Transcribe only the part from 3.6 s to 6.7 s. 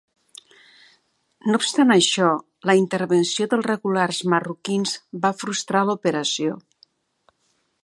regulars marroquins va frustrar l'operació.